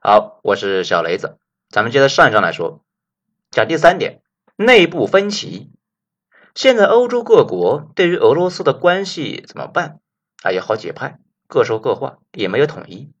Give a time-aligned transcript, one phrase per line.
[0.00, 1.38] 好，我是小雷子，
[1.70, 2.84] 咱们接着上一章来说，
[3.50, 4.22] 讲第三点，
[4.54, 5.72] 内部分歧。
[6.54, 9.98] 现在欧洲各国对于俄罗斯的关系怎么办？
[10.44, 13.12] 啊，有好几派，各说各话，也没有统一。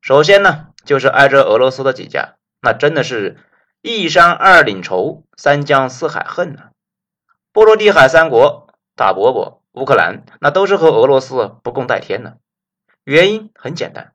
[0.00, 3.38] 首先呢，就是挨着俄罗斯的几家，那真的是
[3.82, 6.70] 一山二岭愁，三江四海恨呐。
[7.52, 12.38] 波罗的海三国，大伯伯、乌克兰，那都是和俄罗斯不共戴天的。
[13.02, 14.12] 原因很简单，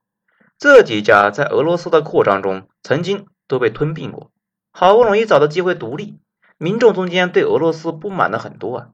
[0.65, 4.31] 这几家在俄罗斯的扩张中，曾经都被吞并过，
[4.71, 6.17] 好不容易找到机会独立，
[6.57, 8.87] 民众中间对俄罗斯不满的很多啊。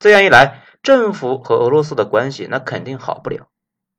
[0.00, 3.46] 这样一来，政府和俄罗斯的关系那肯定好不了。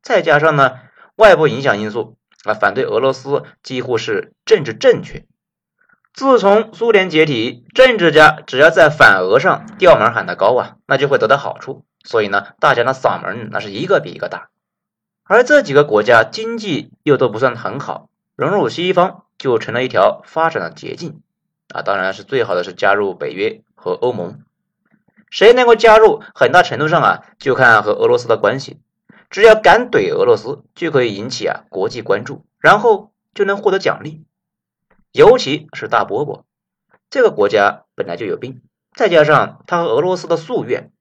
[0.02, 0.80] 再加上呢，
[1.16, 2.18] 外部影响因素。
[2.44, 5.26] 啊，反对俄罗斯几乎是政治正确。
[6.14, 11.86] 自从苏联解体，政治家只要在反俄上调门喊得高啊，那就会得到好处。
[12.04, 14.50] 所以呢，大家的嗓门那是一个比一个大。
[15.28, 21.22] 而这几个国家经济又都不算很好，融入西方就成了一条发展的捷径。
[21.70, 24.40] 啊，当然是最好的是加入北约和欧盟。
[25.30, 28.80] 谁能够加入，很大程度上啊，就看和俄罗斯的关系。
[29.30, 34.24] 只要敢怼俄罗斯，就可以引起啊国际关注，然后就能获得奖励。
[35.12, 36.46] 尤其是大波波
[37.10, 38.62] 这个国家本来就有病，
[38.96, 40.92] 再加上他和俄罗斯的夙愿，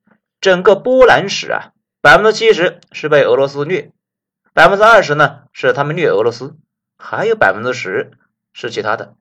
[0.41, 1.71] 整个波兰史啊，
[2.01, 3.93] 百分之七十是被俄罗斯虐，
[4.57, 6.55] 百分之二十呢是他们虐俄罗斯，
[6.97, 8.13] 还有百分之十
[8.53, 9.13] 是其他的。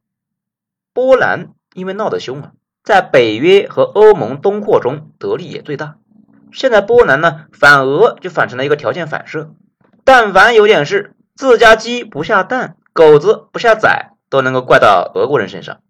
[0.95, 5.99] 波兰因为闹得凶啊，在北约和欧盟东扩中得利也最大。
[6.53, 9.51] 现在波兰呢反俄就反成了一个条件反射，
[10.05, 15.83] 但凡有点事，自家鸡不下蛋，狗子不下崽，都能够怪到俄国人身上。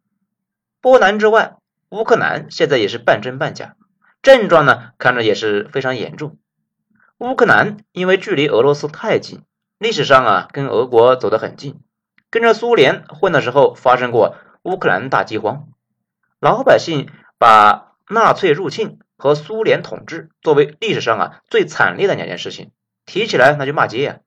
[0.81, 1.55] 波兰之外，
[1.91, 3.77] 乌克兰现在也是半真半假，
[4.22, 6.36] 症状呢看着也是非常严重。
[7.19, 9.42] 乌克兰因为距离俄罗斯太近，
[9.78, 11.81] 历史上啊跟俄国走得很近，
[12.31, 15.69] 跟着苏联混的时候发生过乌克兰大饥荒，
[16.41, 18.98] 老百姓把纳粹入侵。
[19.19, 22.71] 和苏联统治作为历史上啊最惨烈的两件事情，
[23.06, 24.21] 提起来那就骂街呀。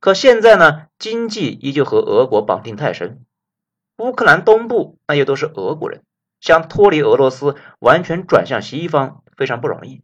[0.00, 3.24] 可现在呢，经济依旧和俄国绑定太深，
[3.96, 6.02] 乌克兰东部那又都是俄国人，
[6.42, 10.02] 想脱离俄罗斯完全转向西方非常不容易。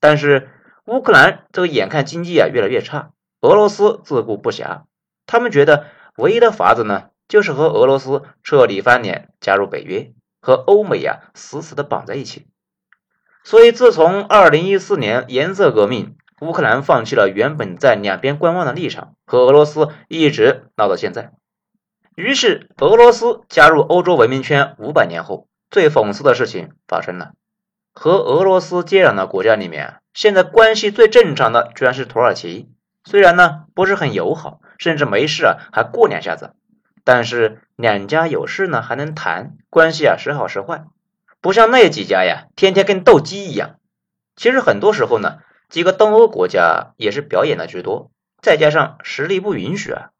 [0.00, 0.50] 但是
[0.86, 3.10] 乌克兰这个眼看经济啊越来越差，
[3.40, 4.82] 俄罗斯自顾不暇，
[5.26, 5.86] 他们觉得
[6.16, 12.46] 唯一的法子呢就是和俄罗斯彻底翻脸，加入北约，和欧美呀死死的绑在一起。
[13.42, 21.32] 所以，自从二零一四年颜色革命，乌克兰放弃了原本在两边观望的立场，和俄罗斯一直闹到现在。
[22.14, 27.32] 于是，俄罗斯加入欧洲文明圈五百年后，最讽刺的事情发生了：
[27.98, 32.68] 和俄罗斯接壤的国家里面，现在关系最正常的居然是土耳其。
[33.04, 36.52] 虽然呢不是很友好，甚至没事啊还过两下子，
[37.04, 40.84] 但是两家有事呢还能谈，关系啊时好时坏。
[41.40, 43.76] 不像那几家呀，天天跟斗鸡一样。
[44.36, 45.38] 其实很多时候呢，
[45.70, 48.10] 几个东欧国家也是表演的居多，
[48.42, 50.10] 再加上实力不允许啊，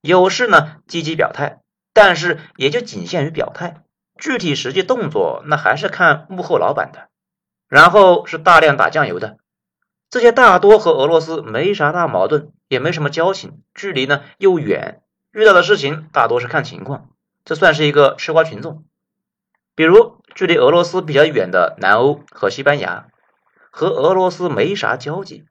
[0.00, 1.58] 有事呢积极表态，
[1.92, 3.82] 但是也就仅限于表态，
[4.20, 7.08] 具体实际动作那还是看幕后老板的。
[7.74, 9.38] 然后是大量打酱油的，
[10.08, 15.02] 这些大多和俄罗斯没啥大矛盾，也没什么交情，距离呢又远，
[15.32, 17.08] 遇到的事情大多是看情况，
[17.44, 18.84] 这算是一个吃瓜群众。
[19.74, 23.08] 比如距离俄罗斯比较远的南欧和西班牙，
[23.72, 25.44] 和俄罗斯没啥交集。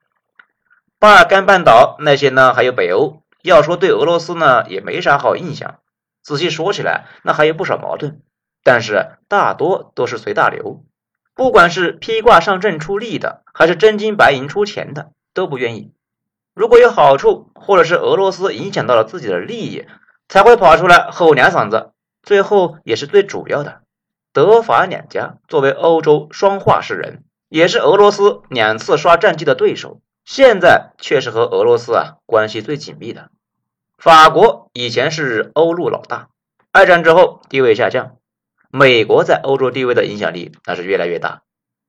[0.99, 5.81] 巴尔干半岛那些呢，还有北欧，要说对俄罗斯呢也没啥好印象。
[6.21, 8.21] 仔细说起来，那还有不少矛盾，
[8.63, 10.85] 但是大多都是随大流。
[11.35, 15.91] 不管是披挂上阵出力的，还是真金白银出钱的，都不愿意。
[16.53, 19.85] 如果有好处，或者是俄罗斯影响到了自己的利益，
[20.29, 21.91] 才会跑出来吼两嗓子。
[22.21, 23.81] 最后也是最主要的。
[24.31, 33.29] 德法两家作为欧洲双化士人，也是俄罗斯两次刷战绩的对手，现在却是和俄罗斯啊关系最紧密的。
[33.97, 36.29] 法国以前是欧陆老大，
[36.71, 38.17] 二战之后地位下降。
[38.75, 41.43] 美国在欧洲地位的影响力那是越来越大。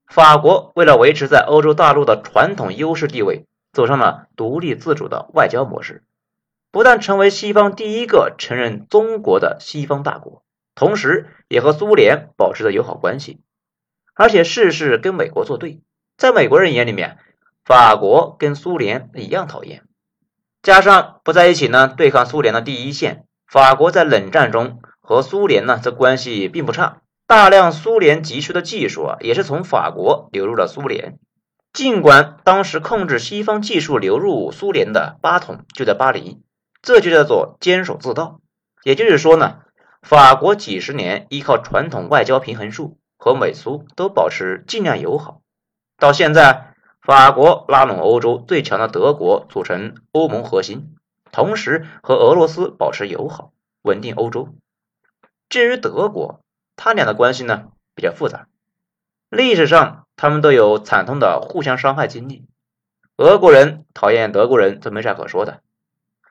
[0.06, 6.04] 法国为了维持在欧洲大陆的传统优势地位，走上了独立自主的外交模式，
[6.70, 10.42] 不但成为西方第一个承认中国的西方大国。
[10.74, 13.40] 同时，也和苏联保持着友好关系，
[14.14, 15.80] 而且事事跟美国作对。
[16.18, 17.16] 在美国人眼里面，
[17.64, 19.84] 法国跟苏联一样讨厌。
[20.62, 27.02] 加上不在一起呢，对抗苏联的第一线，法国在冷战中和苏联呢这关系并不差。
[27.26, 31.18] 大量苏联急需的技术啊，也是从法国流入了苏联。
[31.72, 36.40] 尽管当时控制西方技术流入苏联的八统就在巴黎，
[36.82, 38.40] 这就叫做坚守自盗。
[38.82, 39.58] 也就是说呢，
[40.02, 45.40] 法国几十年依靠传统外交平衡术和美苏都保持尽量友好，
[45.98, 50.94] 到现在，法国拉拢欧洲最强的德国组成欧盟核心，
[51.32, 53.52] 同时和俄罗斯保持友好，
[53.82, 54.50] 稳定欧洲。
[55.54, 56.40] 至于德国，
[56.74, 58.48] 他俩的关系呢比较复杂，
[59.30, 62.44] 历史上他们都有惨痛的互相伤害经历。
[63.16, 65.60] 俄国人讨厌德国人，这没啥可说的。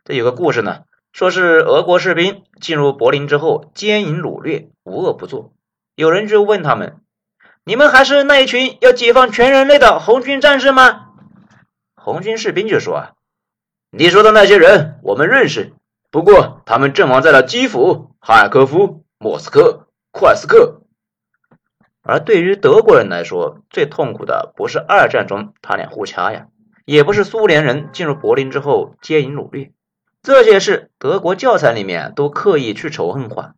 [0.04, 0.82] 这有个故事呢，
[1.14, 5.54] 说是俄国士兵进入柏林之后奸淫掳掠，无恶不作。
[5.96, 6.98] 有人就问他们
[7.64, 11.14] ：“你们还是那一群要解放全人类的红军战士吗？”
[11.96, 13.12] 红军士兵就说：“啊，
[13.90, 15.72] 你说的那些人我们认识，
[16.12, 20.82] 不过他们阵亡在了基辅、哈尔科夫、莫斯科、库尔斯克。”
[22.04, 26.48] 而对于德国人来说，最痛苦的不是二战中他俩互掐呀。
[26.86, 29.72] 也不是苏联人进入柏林之后接引掳掠，
[30.22, 33.56] 这些事德国教材里面都刻意去仇恨化。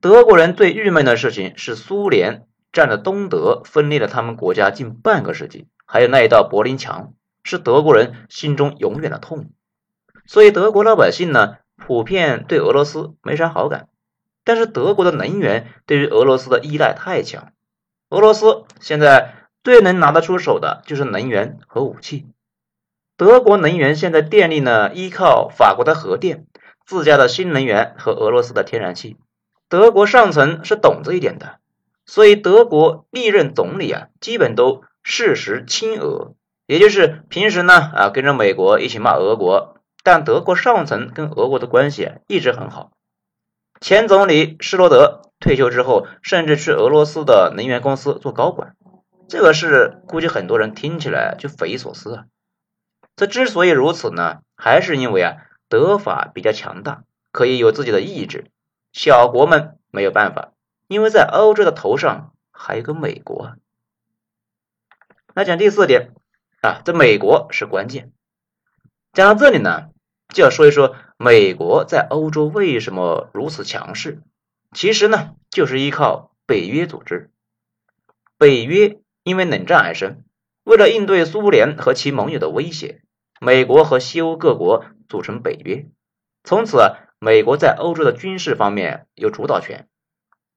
[0.00, 7.12] 德国人最郁闷的事情是苏联占着东德，分裂了他们国家近半个世纪，还有那一道柏林墙，
[7.44, 9.50] 是德国人心中永远的痛。
[10.24, 13.88] 所以德国老百姓呢，普遍对俄罗斯没啥好感。
[14.44, 17.52] 但是德国的能源对于俄罗斯的依赖太强，
[18.10, 22.26] 俄罗斯现在最能拿得出手的就是能源和武器。
[23.16, 26.46] 德国能源现在电力呢，依靠法国的核电、
[26.84, 29.16] 自家的新能源和俄罗斯的天然气。
[29.68, 31.58] 德国上层是懂这一点的，
[32.04, 36.34] 所以德国历任总理啊，基本都事实亲俄，
[36.66, 42.90] 也就是平时呢啊跟着美国一起骂俄国，但德国上层跟俄国的关系一直很好。
[43.82, 48.76] 前总理施罗德退休之后，甚至去俄罗斯的能源公司做高管，
[49.28, 52.24] 这个事估计很多人听起来就匪夷所思啊。
[53.16, 55.36] 这之所以如此呢，还是因为啊，
[55.68, 57.02] 德法比较强大，
[57.32, 58.52] 可以有自己的意志，
[58.92, 60.52] 小国们没有办法，
[60.86, 63.56] 因为在欧洲的头上还有个美国。
[65.34, 66.12] 那讲第四点
[66.60, 68.12] 啊，这美国是关键。
[69.12, 69.88] 讲到这里呢，
[70.28, 74.22] 就要说一说美国在欧洲为什么如此强势。
[74.72, 77.30] 其实呢，就是依靠北约组织。
[78.38, 80.24] 北约因为冷战而生。
[80.64, 83.02] 为了应对苏联和其盟友的威胁，
[83.40, 85.86] 美国和西欧各国组成北约。
[86.42, 86.78] 从此，
[87.20, 89.86] 美国在欧洲的军事方面有主导权。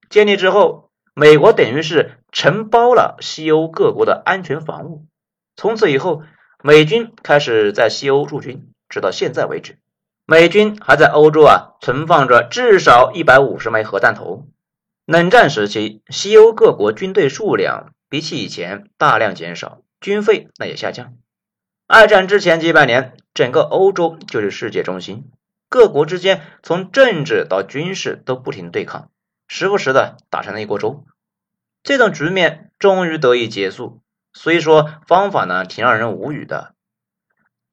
[0.10, 5.06] 建立之后，美国等于是承包了西欧各国的安全防务。
[5.56, 6.24] 从此以后，
[6.64, 9.78] 美军开始在西欧驻军，直到现在为止，
[10.28, 14.48] 美军还在欧洲啊存放着至少一百五十枚核弹头。
[15.06, 19.82] 冷战时期，西欧各国军队数量比起以前大量减少。
[20.02, 21.14] 军费那也下降。
[21.88, 25.30] 二战之前几百年，整个欧洲就是世界中心，
[25.70, 29.10] 各国之间从政治到军事都不停对抗，
[29.48, 31.06] 时不时的打成了一锅粥。
[31.84, 34.02] 这种局面终于得以结束。
[34.34, 36.75] 所以说方法呢，挺让人无语的。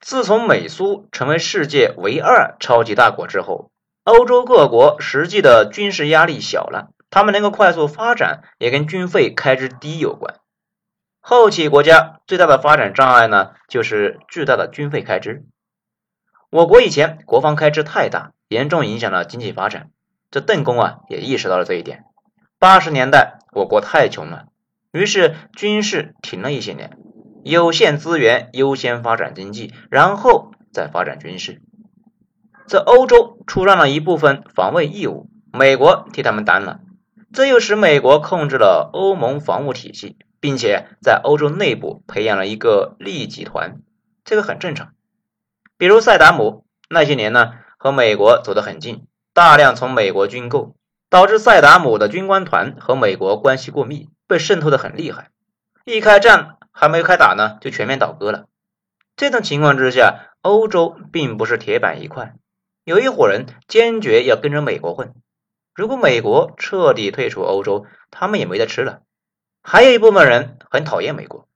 [0.02, 3.70] 自从美苏成为世界唯二超级大国之后，
[4.02, 10.40] 欧洲各国实际的军事压力小了，他们能够快速发展，也跟军费开支低有关。
[11.20, 15.44] 后起国家最大的发展障碍呢，就是巨大的军费开支。
[16.50, 19.90] 我国以前国防开支太大，严重影响了经济发展。
[20.32, 22.06] 这邓公啊也意识到了这一点。
[22.58, 24.46] 八十年代我国太穷了，
[24.90, 26.98] 于是军事停了一些年，
[27.42, 31.62] 有限资源优先发展经济，然后再发展军事。
[32.66, 36.80] 这欧洲出让了一部分防卫义务，美国替他们担了，
[37.32, 40.16] 这又使美国控制了欧盟防务体系。
[40.42, 43.76] 并且在欧洲内部培养了一个利益集团，
[44.24, 44.92] 这个很正常。
[45.78, 50.74] 比如萨达姆那些年呢，和美国走得很近，大量从美国军购，
[51.08, 55.30] 导致萨达姆的军官团和美国关系过密，被渗透的很厉害。
[55.84, 58.46] 一开战还没开打呢，就全面倒戈了。
[59.14, 62.34] 这种情况之下，欧洲并不是铁板一块，
[62.84, 65.14] 有一伙人坚决要跟着美国混。
[65.74, 69.02] 如果美国彻底退出欧洲，他们也没得吃了。
[69.62, 71.46] 还有一部分人很讨厌美国。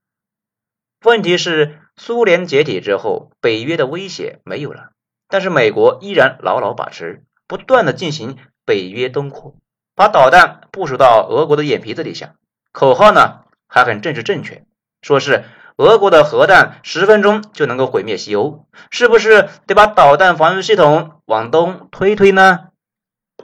[1.05, 4.91] 问题是，苏联解体之后，北约的威胁没有了，
[5.29, 9.57] 但是美国依然牢牢把持，不断的进行北约东扩，
[9.95, 12.35] 把导弹部署到俄国的眼皮子底下。
[12.73, 14.66] 口号呢还很政治正确，
[15.07, 15.45] 说是
[15.77, 22.71] 俄国的核弹十分钟就能够毁灭西欧，是不是得把导弹防御系统往东推推呢？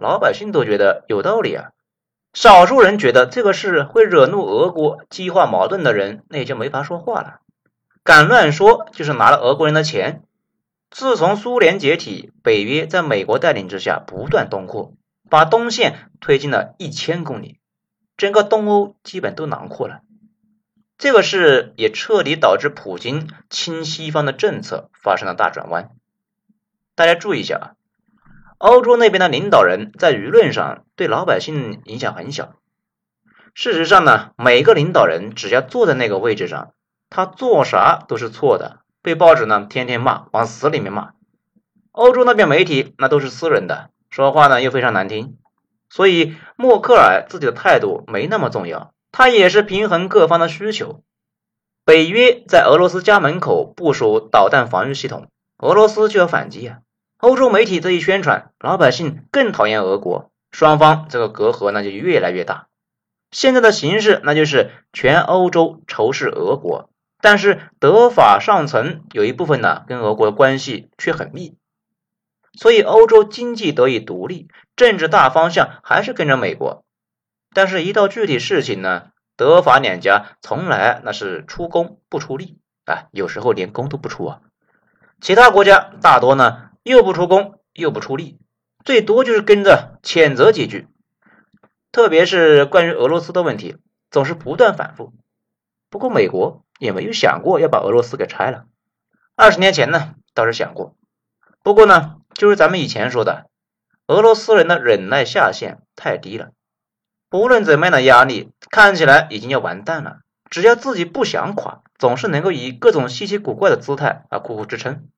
[0.00, 1.66] 老百姓都觉得有道理啊。
[2.33, 7.37] 少数人觉得这个事会惹怒俄国，激化矛盾的人，那也就没法说话了。
[8.02, 10.25] 敢乱说，就是拿了俄国人的钱。
[10.90, 14.95] 自从苏联解体，北约在美国带领之下不断东扩，
[15.31, 17.61] 把东线推进了一千公里，
[18.16, 20.00] 整个东欧基本都囊括了。
[21.02, 25.90] 这个事也彻底导致普京亲西方的政策发生了大转弯。
[26.94, 27.66] 大家注意一下啊，
[28.59, 32.52] 欧洲那边的领导人在舆论上对老百姓影响很小。
[33.52, 36.73] 事实上呢，每个领导人只要坐在那个位置上，
[37.11, 41.14] 他做啥都是错的，被报纸呢天天骂，往死里面骂。
[41.90, 45.37] 欧洲那边媒体那都是私人的，说话呢又非常难听，
[45.90, 51.02] 所以默克尔自己的态度没那么重要，他也是平衡各方的需求。
[51.85, 55.28] 北约在俄罗斯家门口部署导弹防御系统，
[55.59, 56.78] 俄罗斯就要反击啊！
[57.19, 62.66] 欧洲媒体这一宣传，老百姓更讨厌俄国，双方这个隔阂那就越来越大。
[63.31, 66.90] 现在的形势，那就是全欧洲仇视俄国，
[67.21, 71.57] 但是德法上层有一部分呢，跟俄国的关系却很密，
[72.54, 76.85] 所以欧洲经济得以独立，政治大方向还是跟着美国，
[77.54, 84.40] 但是，一到具体事情呢，德法两家从来那是出工不出力啊，有时候连工都不出啊，
[85.21, 88.38] 其他国家大多呢又不出工又不出力，
[88.85, 90.88] 最多就是跟着谴责几句。
[91.92, 93.76] 特别是关于俄罗斯的问题，
[94.11, 95.12] 总是不断反复。
[95.90, 98.64] 不过美国也没有想过要把俄罗斯给拆了。
[99.37, 100.97] 二十年前呢，倒是想过。
[101.62, 103.50] 不过呢，就是咱们以前说的，
[104.06, 106.52] 俄罗斯人的忍耐下限太低了。
[107.32, 110.18] 不论怎么样的压力，看起来已经要完蛋了，
[110.50, 115.08] 只要自己不想垮，总是能够以各种稀奇古怪的姿态啊苦苦支撑。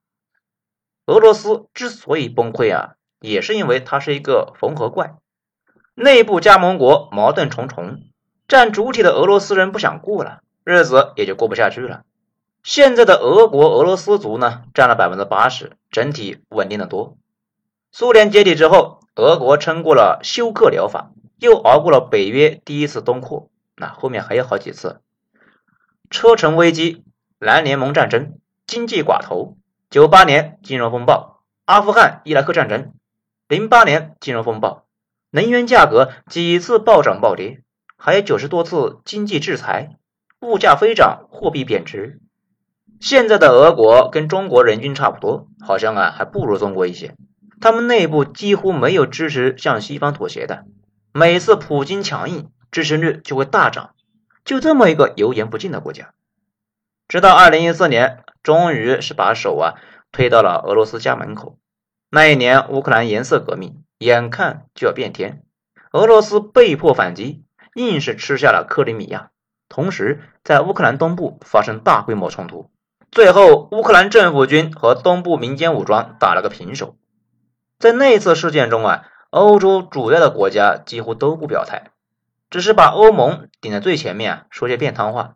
[1.07, 5.17] 俄罗斯之所以崩溃啊，也是因为它是一个缝合怪。
[5.97, 8.03] 内部加盟国矛盾重重，
[8.47, 12.05] 占主体的俄罗斯人不想过了，日子也就过不下去了。
[12.63, 17.17] 现在的俄国俄罗斯族呢，占了百分之八十，整体稳定的多。
[17.91, 21.11] 苏联解体之后，俄国撑过了休克疗法，
[21.45, 25.01] 又熬过了北约第一次东扩，那后面还有好几次：
[26.11, 27.05] 车臣危机、
[27.39, 29.57] 南联盟战争、经济寡头、
[29.91, 32.93] 九八年金融风暴、阿富汗伊拉克战争、
[33.47, 34.85] 零八年金融风暴。
[35.31, 37.63] 能源价格几次暴涨暴跌，
[37.97, 39.97] 还有九十多次经济制裁，
[40.41, 42.21] 物价飞涨，货币贬值。
[43.01, 47.17] 现在的俄国跟中国人均差不多，好像啊还不如中国一些。
[47.61, 50.65] 他们内部几乎没有支持向西方妥协的，
[51.17, 53.95] 每次普京强硬，支持率就会大涨。
[54.45, 56.13] 就这么一个油盐不进的国家，
[57.07, 59.75] 直到二零一四年，终于是把手啊
[60.11, 61.57] 推到了俄罗斯家门口。
[62.11, 63.85] 那一年，乌克兰颜色革命。
[63.99, 65.45] 眼看就要变天，
[65.93, 67.45] 俄罗斯被迫反击，
[67.75, 69.31] 硬是吃下了克里米亚，
[69.69, 72.73] 同时在乌克兰东部发生大规模冲突，
[73.13, 76.97] 最后乌克兰政府军和东部民间武装打了个平手。
[77.79, 79.05] 在那次事件中啊，
[79.35, 81.91] 欧洲主要的国家几乎都不表态，
[82.51, 85.35] 只是把欧盟顶在最前面啊，说些便当话，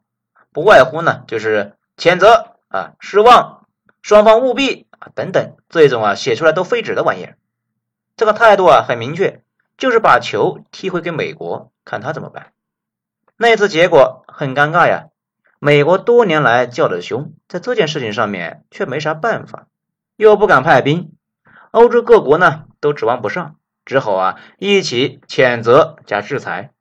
[0.52, 3.66] 不外乎呢就是谴责啊、失望、
[4.00, 7.38] 双方务必啊等等这种啊写出来都废纸的玩意儿。
[8.16, 9.42] 这个态度啊很明确，
[9.76, 12.52] 就是把球踢回给美国，看他怎么办。
[13.36, 15.08] 那次结果很尴尬呀，
[15.58, 19.66] 美国多年来叫的凶，在这件事情上面却没啥办法，
[20.14, 21.10] 又不敢派兵，
[21.72, 23.56] 欧洲各国呢都指望不上，
[23.88, 26.72] 只好啊一起谴责加制裁。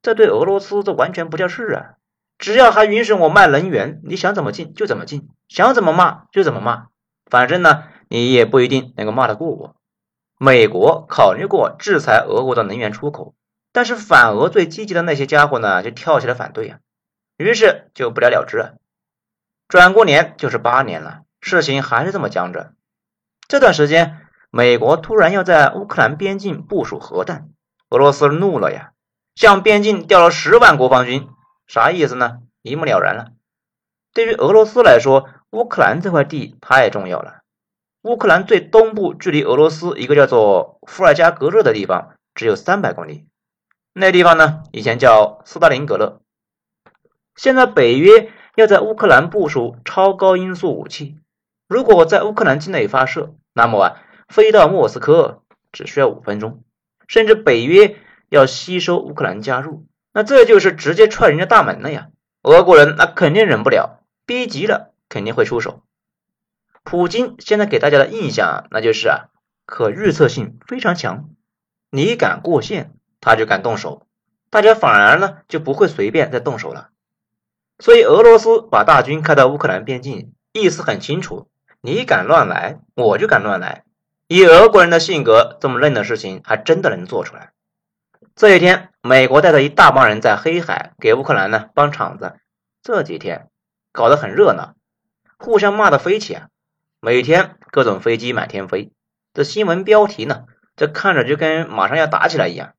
[0.00, 1.94] 这对俄罗斯这完全不叫事啊！
[2.38, 6.86] 只要还允许我卖能源，你想怎么进就怎么进，想怎么骂就怎么骂，
[7.26, 9.76] 反正呢你也不一定能够骂得过我。
[10.38, 13.34] 美国考虑过制裁俄国的能源出口，
[13.72, 16.78] 但是反俄最积极的那些家伙呢，就跳起来反对呀，
[17.36, 18.72] 于是就不了了之。
[19.68, 22.72] 转过年就是八年了，事情还是这么僵着。
[23.48, 24.25] 这段时间，
[24.56, 27.50] 美国突然要在乌克兰边境部署核弹，
[27.90, 28.92] 俄罗斯怒了呀，
[29.34, 31.28] 向边境调了十万国防军，
[31.66, 32.38] 啥意思呢？
[32.62, 33.32] 一目了然了。
[34.14, 37.42] 对于俄罗斯来说，乌克兰这块地太重要了。
[38.00, 43.26] 乌克兰最东部，距离俄罗斯一个叫做伏尔加格勒的地方只有三百公里。
[43.92, 46.22] 那地方呢，以前叫斯大林格勒。
[47.34, 51.18] 现在北约要在乌克兰部署超高音速武器，
[51.68, 55.42] 如果在乌克兰境内发射，那么啊，飞到莫斯科
[55.72, 56.62] 只需要五分钟。
[57.08, 57.96] 甚至北约
[58.28, 62.08] 要吸收乌克兰加入，那这就是直接踹人家大门了呀！
[62.42, 65.84] 俄国人那肯定忍不了，逼急了肯定会出手。
[66.82, 69.28] 普京现在给大家的印象，那就是啊，
[69.66, 71.30] 可预测性非常强。
[71.90, 74.08] 你敢过线，他就敢动手，
[74.50, 76.90] 大家反而呢就不会随便再动手了。
[77.78, 81.48] 所以俄罗斯把大军开到乌克兰边境，意思很清楚：
[81.80, 83.84] 你敢乱来，我就敢乱来。
[84.28, 87.52] 以俄国人的性格，这么嫩的事情还真的能做出来。
[88.34, 92.34] 这一天，美国带着一大帮人在黑海给乌克兰呢帮场子。
[92.82, 93.48] 这几天
[93.92, 94.74] 搞得很热闹，
[95.38, 96.48] 互相骂的飞起啊！
[97.00, 98.90] 每天各种飞机满天飞，
[99.32, 102.74] 这新闻标题呢，这看着就跟马上要打起来一样。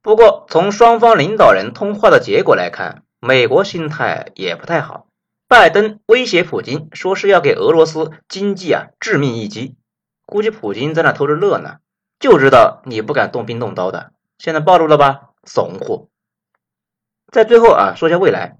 [0.00, 5.06] 不过从双方领导人通话的结果来看，美国心态也不太好。
[5.46, 9.76] 拜登威胁普京说是要给俄罗斯经济啊致命一击，
[10.32, 11.80] 估计普京在那偷着乐呢，
[12.18, 14.14] 就知道你不敢动兵动刀的。
[14.38, 16.08] 现在暴露了吧，怂货！
[17.30, 18.56] 在最后啊，说一下未来。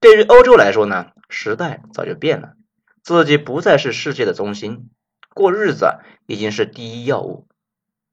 [0.00, 2.54] 对于欧洲来说呢，时代早就变了，
[3.00, 4.90] 自己不再是世界的中心，
[5.34, 7.46] 过日子已经是第一要务。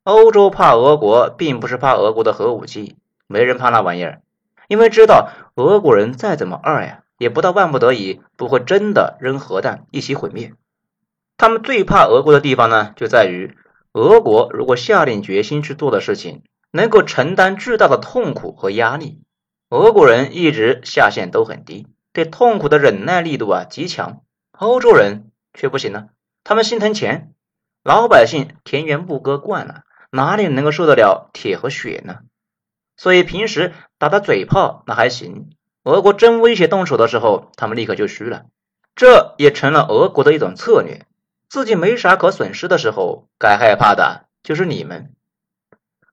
[0.03, 4.21] 欧洲怕俄国，并不是怕俄国的核武器，没人怕那玩意儿，
[4.67, 10.53] 因为知道俄国人再怎么二呀，也不到万不得已不会真的扔核弹一起毁灭。
[11.37, 13.55] 他们最怕俄国的地方呢，就在于
[13.93, 16.43] 俄国如果下定决心去做的事情。
[16.75, 19.21] 能够承担巨大的痛苦和压力，
[19.69, 24.23] 俄国人一直下限都很低，对痛苦的忍耐力度啊极强。
[24.57, 26.07] 欧洲人却不行了，
[26.43, 27.35] 他们心疼钱，
[27.83, 32.21] 老百姓田园牧歌惯了，哪里能够受得了铁和血呢？
[32.97, 35.51] 所以平时打打嘴炮那还行，
[35.83, 38.45] 俄国真威胁动手的时候，他们立刻就虚了。
[38.95, 41.05] 这也成了俄国的一种策略，
[41.53, 45.13] 自己没啥可损失的时候，该害怕的就是你们。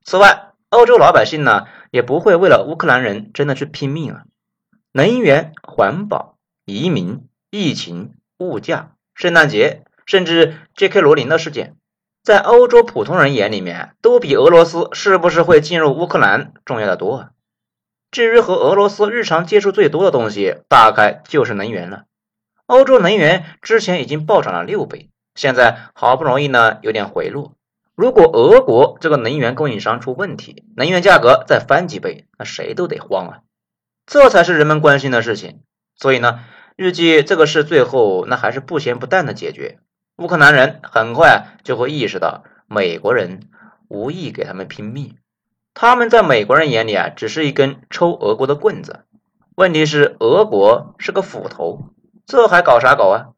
[0.04, 0.48] 此外。
[0.68, 4.22] 欧洲老百姓呢，也不会为了乌克兰人真的去拼命啊！
[4.92, 11.00] 能源、环保、移民、疫情、物价、圣诞节，甚至 J.K.
[11.00, 11.74] 罗琳的事件，
[12.22, 17.16] 在欧洲普通人眼里面，都比俄罗斯是不是会进入乌克兰重要的多。
[17.16, 17.30] 啊！
[18.12, 22.04] 至于和俄罗斯日常接触最多的东西，大概就是能源了。
[22.66, 27.54] 欧洲能源之前已经暴涨了六倍，现在好不容易呢有点回落。
[27.94, 33.38] 如果俄国这个能源供应商出问题，能源价格再翻几倍，那谁都得慌啊！
[34.04, 35.62] 这才是人们关心的事情。
[35.96, 36.40] 所以呢，
[36.76, 39.78] 预计这个事最后那还是不咸不淡的解决。
[40.18, 43.48] 乌克兰人很快就会意识到，美国人
[43.88, 45.16] 无意给他们拼命，
[45.72, 49.06] 他们在美国人眼里啊，只是一根抽俄国的棍子。
[49.56, 51.94] 问题是，俄国是个斧头，
[52.26, 53.28] 这还搞啥搞啊？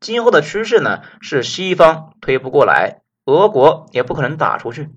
[0.00, 3.00] 今后的趋势呢，是西方推不过来。
[3.24, 4.88] 俄国也不可能打出去，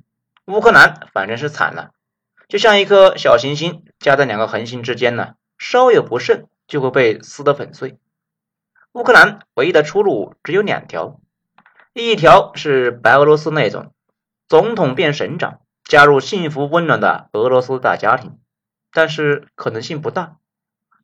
[0.45, 1.93] 乌克兰反正是惨了，
[2.47, 7.97] 就像一颗小行星夹在两个恒星之间呢，稍有不慎就会被撕得粉碎。
[8.91, 11.19] 乌克兰唯一的出路只有两条，
[11.93, 13.93] 一条是白俄罗斯那种，
[14.47, 18.37] 总统变省长，加入幸福温暖的俄罗斯大家庭，
[18.93, 20.37] 但是可能性不大。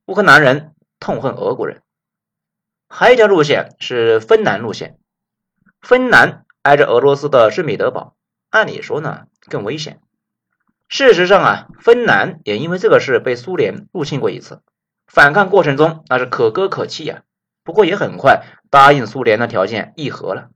[0.05, 1.81] 乌克兰人痛恨俄国人。
[2.97, 4.97] 还有一条路线是芬兰路线，
[5.81, 6.43] 芬兰。
[6.61, 8.15] 挨着俄罗斯的圣彼得堡，
[8.49, 9.99] 按理说呢更危险。
[10.87, 14.61] 事实上啊，芬兰也因为这个事被苏联入侵过一次，
[15.05, 17.21] 反抗过程中那是可歌可泣啊。
[17.63, 20.47] 不过也很快答应苏联的条件议和了。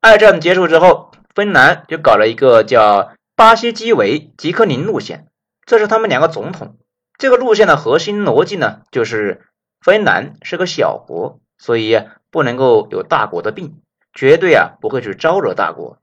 [0.00, 5.28] 二战结束之后，芬兰就搞了一个叫巴西基维吉克林路线，
[5.64, 6.76] 这是他们两个总统。
[7.18, 9.46] 这个路线的核心逻辑呢，就是
[9.84, 13.82] 芬兰是个小国，所以不能够有大国的病。
[14.14, 15.98] 绝对啊不会去招惹大国。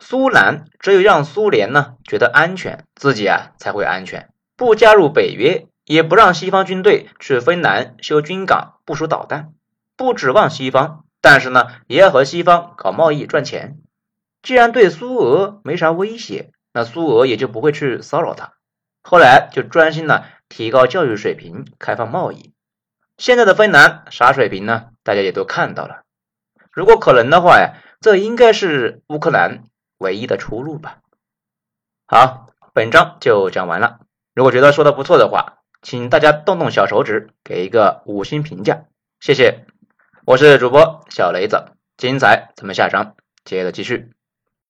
[0.00, 4.30] 苏南只有让苏联呢觉得安全，自己啊才会安全。
[4.56, 9.52] 不加入北约，也不让西方军队去芬兰修军港、部署导弹，
[9.96, 13.78] 不指望西方，但是呢也要和西方搞贸易赚钱。
[14.42, 18.54] 既然对苏俄没啥威胁，那苏俄也就不会去骚扰他。
[19.04, 22.52] 后来就专心的提高教育水平，开放贸易。
[23.22, 24.88] 现在的芬兰啥水平呢？
[25.04, 26.02] 大家也都看到了。
[26.72, 29.62] 如果可能的话呀，这应该是乌克兰
[29.98, 30.98] 唯一的出路吧。
[32.04, 34.00] 好，本章就讲完了。
[34.34, 38.86] 如果觉得说的不错的话，请大家动动小手指，给一个五星评价，
[39.20, 39.66] 谢谢。
[40.26, 44.10] 我是主播小雷子，精彩咱们下章接着继续。